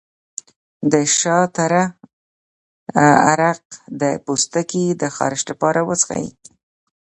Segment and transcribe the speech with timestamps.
[0.91, 1.83] د شاه تره
[3.31, 3.63] عرق
[4.01, 6.27] د پوستکي د خارښ لپاره وڅښئ